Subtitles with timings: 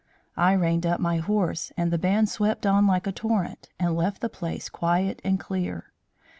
[0.35, 4.21] I reined up my horse, and the band swept on like a torrent, and left
[4.21, 5.91] the place quiet and clear.